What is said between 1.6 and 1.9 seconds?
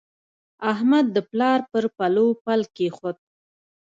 پر